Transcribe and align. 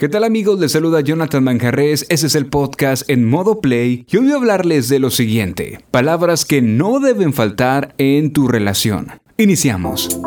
¿Qué 0.00 0.08
tal 0.08 0.22
amigos? 0.22 0.60
Les 0.60 0.70
saluda 0.70 1.00
Jonathan 1.00 1.42
Manjarres, 1.42 2.06
ese 2.08 2.28
es 2.28 2.36
el 2.36 2.46
podcast 2.46 3.10
en 3.10 3.28
modo 3.28 3.60
play 3.60 4.06
y 4.08 4.16
hoy 4.16 4.26
voy 4.26 4.32
a 4.32 4.36
hablarles 4.36 4.88
de 4.88 5.00
lo 5.00 5.10
siguiente, 5.10 5.84
palabras 5.90 6.44
que 6.44 6.62
no 6.62 7.00
deben 7.00 7.32
faltar 7.32 7.96
en 7.98 8.32
tu 8.32 8.46
relación. 8.46 9.20
Iniciamos. 9.38 10.20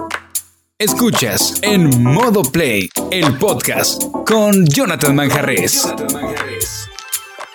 Escuchas 0.78 1.62
en 1.62 2.04
modo 2.04 2.42
play 2.42 2.90
el 3.12 3.38
podcast 3.38 4.04
con 4.26 4.66
Jonathan 4.66 5.16
Manjarres. 5.16 5.88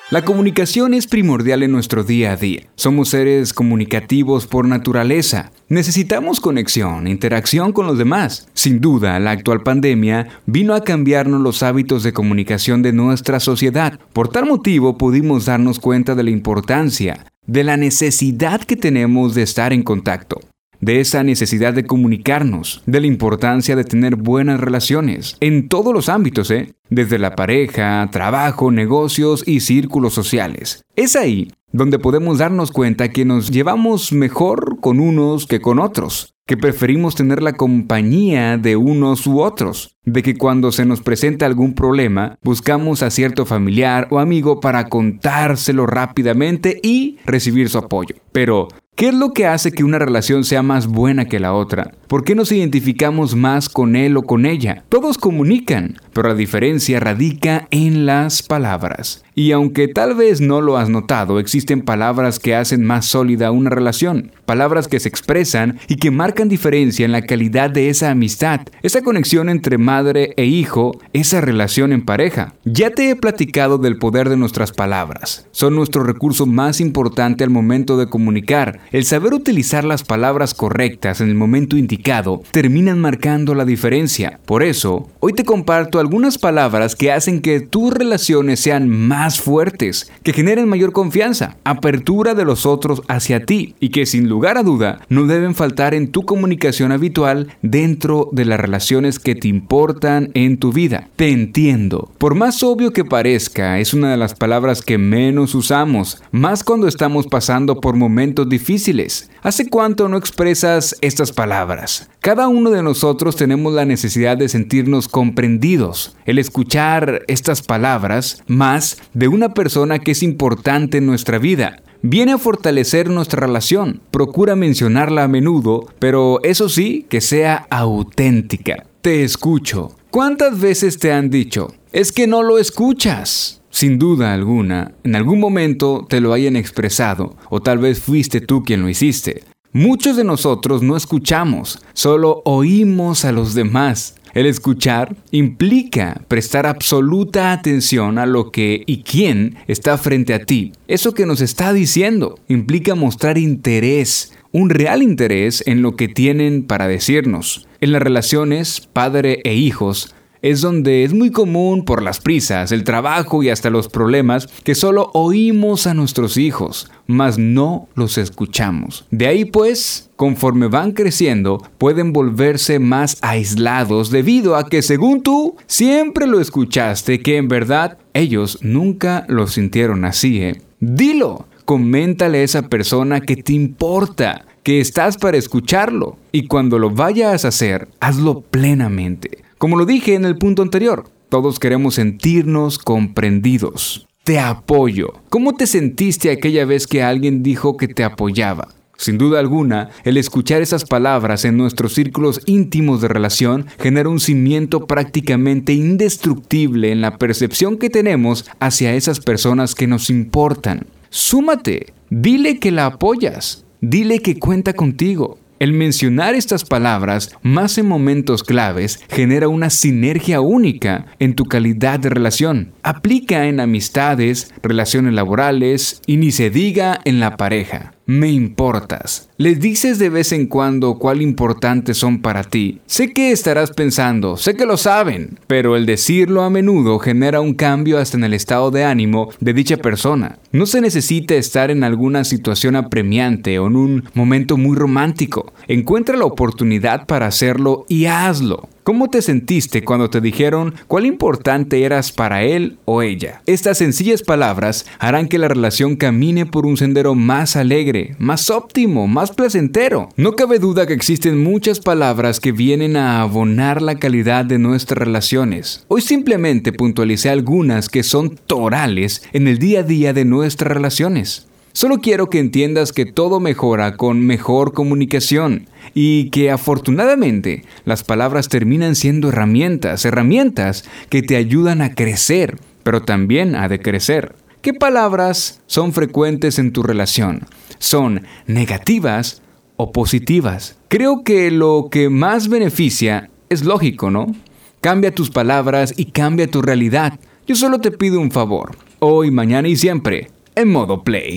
La 0.09 0.25
comunicación 0.25 0.95
es 0.95 1.09
primordial 1.09 1.64
en 1.64 1.73
nuestro 1.73 2.04
día 2.04 2.30
a 2.30 2.36
día. 2.36 2.68
Somos 2.77 3.09
seres 3.09 3.52
comunicativos 3.52 4.46
por 4.46 4.68
naturaleza. 4.68 5.50
Necesitamos 5.68 6.38
conexión, 6.38 7.09
interacción 7.09 7.73
con 7.73 7.88
los 7.88 7.98
demás. 7.98 8.46
Sin 8.55 8.80
duda, 8.80 9.19
la 9.19 9.32
actual 9.32 9.64
pandemia 9.64 10.29
vino 10.46 10.74
a 10.74 10.84
cambiarnos 10.84 11.41
los 11.41 11.64
hábitos 11.64 12.05
de 12.05 12.12
comunicación 12.12 12.82
de 12.82 12.92
nuestra 12.92 13.41
sociedad. 13.41 13.98
Por 14.12 14.29
tal 14.29 14.46
motivo 14.46 14.96
pudimos 14.96 15.46
darnos 15.46 15.80
cuenta 15.80 16.15
de 16.15 16.23
la 16.23 16.30
importancia, 16.30 17.27
de 17.45 17.65
la 17.65 17.77
necesidad 17.77 18.60
que 18.60 18.77
tenemos 18.77 19.34
de 19.34 19.43
estar 19.43 19.73
en 19.73 19.82
contacto 19.82 20.38
de 20.86 21.00
esa 21.00 21.24
necesidad 21.24 21.74
de 21.74 21.84
comunicarnos, 21.84 22.80
de 22.86 23.00
la 23.00 23.08
importancia 23.08 23.74
de 23.74 23.82
tener 23.82 24.14
buenas 24.14 24.60
relaciones, 24.60 25.36
en 25.40 25.68
todos 25.68 25.92
los 25.92 26.09
ámbitos, 26.09 26.48
¿eh? 26.52 26.74
desde 26.90 27.18
la 27.18 27.34
pareja, 27.34 28.09
trabajo, 28.12 28.70
negocios 28.70 29.42
y 29.48 29.59
círculos 29.59 30.14
sociales. 30.14 30.84
Es 30.95 31.16
ahí 31.16 31.50
donde 31.72 31.98
podemos 31.98 32.38
darnos 32.38 32.70
cuenta 32.70 33.09
que 33.09 33.24
nos 33.24 33.50
llevamos 33.50 34.12
mejor 34.12 34.78
con 34.80 35.00
unos 35.00 35.46
que 35.46 35.60
con 35.60 35.80
otros, 35.80 36.36
que 36.46 36.56
preferimos 36.56 37.16
tener 37.16 37.42
la 37.42 37.54
compañía 37.54 38.56
de 38.56 38.76
unos 38.76 39.26
u 39.26 39.40
otros, 39.40 39.96
de 40.04 40.23
que 40.23 40.37
cuando 40.37 40.70
se 40.70 40.87
nos 40.87 41.00
presenta 41.00 41.45
algún 41.46 41.74
problema, 41.74 42.38
buscamos 42.42 43.02
a 43.02 43.10
cierto 43.10 43.45
familiar 43.45 44.06
o 44.10 44.20
amigo 44.20 44.60
para 44.60 44.88
contárselo 44.88 45.87
rápidamente 45.87 46.78
y 46.80 47.18
recibir 47.26 47.68
su 47.68 47.78
apoyo. 47.78 48.15
Pero, 48.30 48.68
¿Qué 48.97 49.09
es 49.09 49.15
lo 49.15 49.35
que 49.35 49.45
hace 49.47 49.73
que 49.73 49.85
una 49.85 49.99
relación 49.99 50.43
sea 50.43 50.63
más 50.63 50.87
buena 50.87 51.27
que 51.27 51.39
la 51.39 51.52
otra? 51.52 51.93
¿Por 52.09 52.25
qué 52.25 52.35
nos 52.35 52.51
identificamos 52.51 53.37
más 53.37 53.69
con 53.69 53.95
él 53.95 54.16
o 54.16 54.23
con 54.23 54.47
ella? 54.47 54.85
Todos 54.89 55.19
comunican, 55.19 55.99
pero 56.16 56.30
la 56.30 56.34
diferencia 56.34 56.98
radica 56.98 57.68
en 57.70 58.06
las 58.06 58.42
palabras. 58.42 59.22
Y 59.38 59.52
aunque 59.52 59.86
tal 59.86 60.14
vez 60.14 60.40
no 60.40 60.62
lo 60.62 60.78
has 60.78 60.88
notado, 60.88 61.38
existen 61.38 61.82
palabras 61.82 62.38
que 62.38 62.54
hacen 62.54 62.82
más 62.82 63.04
sólida 63.04 63.50
una 63.50 63.68
relación, 63.68 64.32
palabras 64.47 64.88
que 64.88 64.98
se 64.98 65.10
expresan 65.10 65.78
y 65.88 65.97
que 65.97 66.10
marcan 66.10 66.48
diferencia 66.48 67.04
en 67.04 67.12
la 67.12 67.20
calidad 67.20 67.69
de 67.69 67.91
esa 67.91 68.10
amistad, 68.10 68.62
esa 68.82 69.03
conexión 69.03 69.50
entre 69.50 69.76
madre 69.76 70.32
e 70.38 70.47
hijo, 70.47 70.98
esa 71.12 71.42
relación 71.42 71.92
en 71.92 72.06
pareja. 72.06 72.54
Ya 72.64 72.88
te 72.88 73.10
he 73.10 73.16
platicado 73.16 73.76
del 73.76 73.98
poder 73.98 74.31
de 74.31 74.38
nuestras 74.38 74.72
palabras. 74.72 75.47
Son 75.50 75.75
nuestro 75.75 76.03
recurso 76.03 76.47
más 76.47 76.81
importante 76.81 77.44
al 77.44 77.50
momento 77.50 77.98
de 77.98 78.09
comunicar. 78.09 78.81
El 78.91 79.04
saber 79.04 79.34
utilizar 79.34 79.84
las 79.84 80.03
palabras 80.03 80.54
correctas 80.54 81.20
en 81.20 81.28
el 81.28 81.34
momento 81.34 81.76
indicado 81.76 82.41
terminan 82.53 82.98
marcando 82.98 83.54
la 83.54 83.66
diferencia. 83.66 84.41
Por 84.47 84.62
eso, 84.62 85.10
hoy 85.20 85.34
te 85.34 85.44
comparto 85.44 85.98
algunas 86.06 86.38
palabras 86.38 86.94
que 86.94 87.10
hacen 87.10 87.41
que 87.41 87.59
tus 87.59 87.93
relaciones 87.93 88.60
sean 88.60 88.88
más 88.88 89.41
fuertes, 89.41 90.12
que 90.22 90.32
generen 90.32 90.69
mayor 90.69 90.93
confianza, 90.93 91.56
apertura 91.65 92.37
de 92.37 92.44
los 92.44 92.65
otros 92.65 93.03
hacia 93.09 93.44
ti 93.44 93.75
y 93.81 93.88
que 93.88 94.06
sin 94.06 94.28
lugar 94.28 94.56
a 94.56 94.62
duda 94.62 95.00
no 95.09 95.27
deben 95.27 95.56
faltar 95.56 95.94
en 95.94 96.12
tu 96.12 96.25
comunicación 96.25 96.93
habitual 96.93 97.49
dentro 97.60 98.28
de 98.31 98.44
las 98.44 98.60
relaciones 98.60 99.19
que 99.19 99.34
te 99.34 99.49
importan 99.49 100.31
en 100.34 100.59
tu 100.59 100.72
vida. 100.72 101.09
Te 101.16 101.31
entiendo. 101.31 102.12
Por 102.19 102.37
más 102.37 102.62
obvio 102.62 102.93
que 102.93 103.04
parezca, 103.04 103.81
es 103.81 103.93
una 103.93 104.12
de 104.12 104.16
las 104.16 104.34
palabras 104.34 104.82
que 104.82 104.99
menos 104.99 105.56
usamos, 105.56 106.22
más 106.31 106.62
cuando 106.62 106.87
estamos 106.87 107.27
pasando 107.27 107.81
por 107.81 107.97
momentos 107.97 108.49
difíciles. 108.49 109.28
¿Hace 109.43 109.69
cuánto 109.69 110.09
no 110.09 110.17
expresas 110.17 110.94
estas 111.00 111.33
palabras? 111.33 112.09
Cada 112.21 112.49
uno 112.49 112.71
de 112.71 112.83
nosotros 112.83 113.37
tenemos 113.37 113.73
la 113.73 113.84
necesidad 113.84 114.37
de 114.37 114.49
sentirnos 114.49 115.06
comprendidos. 115.06 115.96
El 116.25 116.39
escuchar 116.39 117.23
estas 117.27 117.62
palabras 117.62 118.43
más 118.47 118.99
de 119.15 119.29
una 119.29 119.55
persona 119.55 119.99
que 119.99 120.12
es 120.12 120.23
importante 120.23 120.99
en 120.99 121.07
nuestra 121.07 121.39
vida. 121.39 121.83
Viene 122.03 122.33
a 122.33 122.39
fortalecer 122.39 123.11
nuestra 123.11 123.41
relación. 123.41 124.01
Procura 124.11 124.55
mencionarla 124.55 125.25
a 125.25 125.29
menudo, 125.29 125.87
pero 125.99 126.41
eso 126.43 126.69
sí, 126.69 127.06
que 127.09 127.21
sea 127.21 127.67
auténtica. 127.71 128.87
Te 129.01 129.25
escucho. 129.25 129.97
¿Cuántas 130.11 130.61
veces 130.61 130.99
te 130.99 131.12
han 131.12 131.31
dicho? 131.31 131.75
Es 131.93 132.12
que 132.12 132.27
no 132.27 132.43
lo 132.43 132.59
escuchas. 132.59 133.62
Sin 133.71 133.99
duda 133.99 134.33
alguna, 134.33 134.93
en 135.05 135.17
algún 135.17 135.39
momento 135.39 136.06
te 136.09 136.21
lo 136.21 136.33
hayan 136.33 136.56
expresado, 136.56 137.37
o 137.51 137.61
tal 137.61 137.79
vez 137.79 138.01
fuiste 138.01 138.41
tú 138.41 138.65
quien 138.65 138.81
lo 138.81 138.89
hiciste. 138.89 139.45
Muchos 139.73 140.17
de 140.17 140.25
nosotros 140.25 140.83
no 140.83 140.97
escuchamos, 140.97 141.83
solo 141.93 142.41
oímos 142.47 143.27
a 143.27 143.33
los 143.33 143.53
demás. 143.53 144.15
El 144.37 144.45
escuchar 144.45 145.17
implica 145.31 146.21
prestar 146.29 146.67
absoluta 146.67 147.53
atención 147.53 148.19
a 148.19 148.27
lo 148.27 148.51
que 148.53 148.83
y 148.85 149.03
quién 149.03 149.57
está 149.67 149.97
frente 149.97 150.35
a 150.35 150.45
ti. 150.45 150.73
Eso 150.89 151.15
que 151.15 151.25
nos 151.25 151.41
está 151.41 151.73
diciendo 151.73 152.39
implica 152.47 152.95
mostrar 152.95 153.39
interés, 153.39 154.35
un 154.53 154.69
real 154.69 155.03
interés 155.03 155.65
en 155.67 155.81
lo 155.81 155.97
que 155.97 156.09
tienen 156.09 156.65
para 156.65 156.87
decirnos. 156.87 157.67
En 157.81 157.93
las 157.93 158.03
relaciones 158.03 158.87
padre 158.93 159.41
e 159.45 159.55
hijos, 159.55 160.15
es 160.43 160.61
donde 160.61 161.05
es 161.05 161.13
muy 161.13 161.31
común 161.31 161.85
por 161.85 162.03
las 162.03 162.21
prisas, 162.21 162.73
el 162.73 162.85
trabajo 162.85 163.43
y 163.43 163.51
hasta 163.51 163.71
los 163.71 163.89
problemas 163.89 164.47
que 164.65 164.75
solo 164.75 165.11
oímos 165.15 165.87
a 165.87 165.95
nuestros 165.95 166.37
hijos, 166.37 166.91
mas 167.07 167.39
no 167.39 167.89
los 167.95 168.19
escuchamos. 168.19 169.07
De 169.11 169.27
ahí 169.27 169.45
pues, 169.45 170.11
conforme 170.17 170.69
van 170.69 170.93
creciendo, 170.93 171.63
pueden 171.79 172.13
volverse 172.13 172.79
más 172.79 173.19
aislados 173.23 174.11
debido 174.11 174.57
a 174.57 174.69
que 174.69 174.83
según 174.83 175.23
tú 175.23 175.57
siempre 175.67 176.27
lo 176.27 176.41
escuchaste, 176.41 177.21
que 177.21 177.37
en 177.37 177.49
verdad 177.49 177.99
ellos 178.15 178.59
nunca 178.63 179.25
lo 179.29 179.47
sintieron 179.47 180.05
así. 180.05 180.43
¿eh? 180.43 180.61
Dilo, 180.81 181.47
coméntale 181.65 182.39
a 182.39 182.43
esa 182.43 182.63
persona 182.69 183.21
que 183.21 183.37
te 183.37 183.53
importa 183.53 184.47
que 184.63 184.81
estás 184.81 185.17
para 185.17 185.37
escucharlo 185.37 186.19
y 186.33 186.47
cuando 186.49 186.79
lo 186.79 186.91
vayas 186.91 187.45
a 187.45 187.49
hacer, 187.49 187.89
hazlo 188.01 188.41
plenamente. 188.41 189.46
Como 189.59 189.78
lo 189.78 189.87
dije 189.87 190.15
en 190.15 190.27
el 190.27 190.37
punto 190.37 190.61
anterior, 190.61 191.09
todos 191.31 191.59
queremos 191.59 191.94
sentirnos 191.94 192.78
comprendidos. 192.78 194.06
Te 194.22 194.39
apoyo. 194.39 195.15
¿Cómo 195.31 195.55
te 195.55 195.67
sentiste 195.67 196.31
aquella 196.31 196.67
vez 196.67 196.87
que 196.87 197.03
alguien 197.03 197.43
dijo 197.43 197.78
que 197.78 197.89
te 197.89 198.05
apoyaba? 198.05 198.69
Sin 198.99 199.17
duda 199.17 199.41
alguna, 199.41 199.89
el 200.05 200.19
escuchar 200.19 200.61
esas 200.61 200.84
palabras 200.84 201.47
en 201.47 201.56
nuestros 201.56 201.94
círculos 201.94 202.43
íntimos 202.44 203.00
de 203.00 203.09
relación 203.09 203.67
genera 203.78 204.11
un 204.11 204.21
cimiento 204.21 204.87
prácticamente 204.87 205.73
indestructible 205.73 206.93
en 206.93 207.00
la 207.00 207.17
percepción 207.17 207.78
que 207.78 207.88
tenemos 207.88 208.44
hacia 208.61 208.94
esas 208.94 209.21
personas 209.21 209.75
que 209.75 209.87
nos 209.87 210.11
importan. 210.11 210.87
Súmate, 211.09 211.94
dile 212.11 212.59
que 212.59 212.73
la 212.73 212.87
apoyas, 212.87 213.65
dile 213.81 214.19
que 214.19 214.38
cuenta 214.38 214.75
contigo. 214.75 215.38
El 215.59 215.72
mencionar 215.72 216.34
estas 216.34 216.65
palabras, 216.65 217.34
más 217.43 217.78
en 217.78 217.89
momentos 217.89 218.43
claves, 218.43 219.00
genera 219.09 219.49
una 219.49 219.71
sinergia 219.71 220.43
única 220.43 221.06
en 221.19 221.34
tu 221.34 221.47
calidad 221.47 221.99
de 221.99 222.11
relación. 222.11 222.72
Aplica 222.83 223.47
en 223.47 223.61
amistades, 223.61 224.53
relaciones 224.62 225.15
laborales 225.15 226.03
y 226.06 226.19
ni 226.19 226.31
se 226.31 226.50
diga 226.50 227.00
en 227.05 227.21
la 227.21 227.37
pareja 227.39 227.96
me 228.06 228.31
importas. 228.31 229.28
Les 229.37 229.61
dices 229.61 229.99
de 229.99 230.09
vez 230.09 230.33
en 230.33 230.47
cuando 230.47 230.99
cuál 230.99 231.21
importantes 231.21 231.99
son 231.99 232.22
para 232.22 232.44
ti. 232.44 232.81
Sé 232.87 233.12
que 233.12 233.33
estarás 233.33 233.72
pensando, 233.72 234.37
sé 234.37 234.55
que 234.55 234.65
lo 234.65 234.77
saben, 234.77 235.39
pero 235.47 235.77
el 235.77 235.84
decirlo 235.87 236.43
a 236.43 236.50
menudo 236.50 236.99
genera 237.00 237.41
un 237.41 237.55
cambio 237.55 237.99
hasta 237.99 238.17
en 238.17 238.25
el 238.25 238.35
estado 238.35 238.70
de 238.70 238.85
ánimo 238.85 239.31
de 239.41 239.53
dicha 239.53 239.76
persona. 239.76 240.38
No 240.53 240.67
se 240.67 240.81
necesita 240.81 241.35
estar 241.35 241.70
en 241.70 241.85
alguna 241.85 242.25
situación 242.25 242.76
apremiante 242.76 243.58
o 243.58 243.67
en 243.67 243.76
un 243.76 244.05
momento 244.14 244.56
muy 244.56 244.76
romántico. 244.76 245.53
Encuentra 245.67 246.17
la 246.17 246.25
oportunidad 246.25 247.06
para 247.06 247.26
hacerlo 247.26 247.85
y 247.88 248.06
hazlo. 248.06 248.69
¿Cómo 248.87 249.11
te 249.11 249.21
sentiste 249.21 249.83
cuando 249.83 250.11
te 250.11 250.21
dijeron 250.21 250.73
cuál 250.87 251.06
importante 251.06 251.83
eras 251.83 252.12
para 252.12 252.44
él 252.44 252.79
o 252.85 253.03
ella? 253.03 253.43
Estas 253.44 253.79
sencillas 253.79 254.23
palabras 254.23 254.87
harán 255.00 255.27
que 255.27 255.38
la 255.38 255.49
relación 255.49 255.97
camine 255.97 256.47
por 256.47 256.67
un 256.67 256.77
sendero 256.77 257.17
más 257.17 257.56
alegre, 257.56 258.15
más 258.21 258.49
óptimo, 258.49 259.09
más 259.09 259.33
placentero. 259.33 260.11
No 260.15 260.37
cabe 260.37 260.61
duda 260.61 260.87
que 260.87 260.93
existen 260.93 261.43
muchas 261.43 261.81
palabras 261.81 262.38
que 262.38 262.53
vienen 262.53 262.97
a 262.97 263.23
abonar 263.23 263.83
la 263.83 263.97
calidad 263.97 264.44
de 264.44 264.61
nuestras 264.61 264.99
relaciones. 264.99 265.85
Hoy 265.89 266.00
simplemente 266.00 266.73
puntualicé 266.73 267.29
algunas 267.29 267.89
que 267.89 268.05
son 268.05 268.37
torales 268.47 269.25
en 269.32 269.49
el 269.49 269.59
día 269.59 269.81
a 269.81 269.82
día 269.82 270.12
de 270.12 270.25
nuestras 270.25 270.71
relaciones. 270.71 271.49
Solo 271.76 271.99
quiero 271.99 272.31
que 272.31 272.38
entiendas 272.38 272.90
que 272.90 273.05
todo 273.05 273.38
mejora 273.38 273.99
con 273.99 274.25
mejor 274.25 274.73
comunicación 274.73 275.69
y 275.93 276.31
que 276.31 276.50
afortunadamente 276.50 277.64
las 277.84 278.02
palabras 278.02 278.49
terminan 278.49 278.94
siendo 278.94 279.28
herramientas, 279.28 280.06
herramientas 280.06 280.87
que 281.11 281.20
te 281.20 281.37
ayudan 281.37 281.82
a 281.82 281.94
crecer, 281.94 282.56
pero 282.82 283.02
también 283.02 283.55
a 283.55 283.69
decrecer. 283.69 284.34
¿Qué 284.62 284.73
palabras 284.73 285.61
son 285.67 285.93
frecuentes 285.93 286.58
en 286.58 286.73
tu 286.73 286.82
relación? 286.82 287.43
¿Son 287.79 288.22
negativas 288.46 289.43
o 289.76 289.93
positivas? 289.93 290.79
Creo 290.88 291.25
que 291.25 291.50
lo 291.50 291.88
que 291.90 292.08
más 292.08 292.49
beneficia 292.49 293.29
es 293.50 293.67
lógico, 293.67 294.11
¿no? 294.11 294.34
Cambia 294.81 295.14
tus 295.14 295.29
palabras 295.29 295.93
y 295.94 296.06
cambia 296.06 296.50
tu 296.50 296.62
realidad. 296.62 297.20
Yo 297.46 297.55
solo 297.55 297.82
te 297.82 297.90
pido 297.90 298.19
un 298.19 298.31
favor, 298.31 298.79
hoy, 298.99 299.31
mañana 299.31 299.69
y 299.69 299.76
siempre, 299.76 300.31
en 300.56 300.73
modo 300.73 301.05
play. 301.05 301.37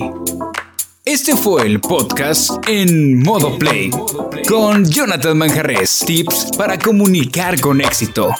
Este 1.04 1.36
fue 1.36 1.66
el 1.66 1.80
podcast 1.80 2.52
en 2.66 3.22
modo 3.22 3.58
play 3.58 3.90
con 4.48 4.84
Jonathan 4.84 5.36
Manjarres. 5.36 6.02
Tips 6.06 6.50
para 6.56 6.78
comunicar 6.78 7.60
con 7.60 7.82
éxito. 7.82 8.30